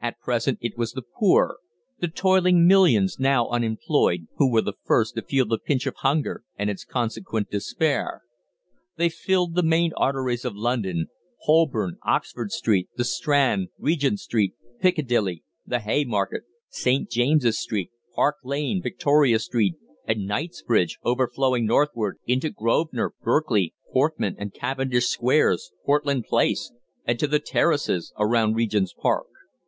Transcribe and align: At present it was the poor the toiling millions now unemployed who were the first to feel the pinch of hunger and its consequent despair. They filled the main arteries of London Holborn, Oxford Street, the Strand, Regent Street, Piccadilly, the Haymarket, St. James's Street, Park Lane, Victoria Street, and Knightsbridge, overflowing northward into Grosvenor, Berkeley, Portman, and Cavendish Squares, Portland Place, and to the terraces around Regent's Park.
At 0.00 0.20
present 0.20 0.58
it 0.60 0.76
was 0.76 0.92
the 0.92 1.02
poor 1.02 1.56
the 1.98 2.06
toiling 2.08 2.66
millions 2.68 3.18
now 3.18 3.48
unemployed 3.48 4.28
who 4.36 4.48
were 4.50 4.60
the 4.60 4.74
first 4.84 5.14
to 5.14 5.22
feel 5.22 5.46
the 5.46 5.58
pinch 5.58 5.86
of 5.86 5.96
hunger 5.96 6.44
and 6.56 6.68
its 6.70 6.84
consequent 6.84 7.50
despair. 7.50 8.20
They 8.96 9.08
filled 9.08 9.54
the 9.54 9.62
main 9.62 9.92
arteries 9.96 10.44
of 10.44 10.54
London 10.54 11.08
Holborn, 11.40 11.96
Oxford 12.04 12.52
Street, 12.52 12.90
the 12.96 13.02
Strand, 13.02 13.70
Regent 13.78 14.20
Street, 14.20 14.52
Piccadilly, 14.78 15.42
the 15.66 15.80
Haymarket, 15.80 16.42
St. 16.68 17.08
James's 17.10 17.58
Street, 17.58 17.90
Park 18.14 18.36
Lane, 18.44 18.80
Victoria 18.82 19.38
Street, 19.38 19.74
and 20.04 20.26
Knightsbridge, 20.26 20.98
overflowing 21.02 21.64
northward 21.66 22.18
into 22.26 22.50
Grosvenor, 22.50 23.12
Berkeley, 23.24 23.74
Portman, 23.90 24.36
and 24.38 24.52
Cavendish 24.54 25.06
Squares, 25.08 25.72
Portland 25.84 26.24
Place, 26.26 26.70
and 27.06 27.18
to 27.18 27.26
the 27.26 27.40
terraces 27.40 28.12
around 28.18 28.54
Regent's 28.54 28.92
Park. 28.92 29.26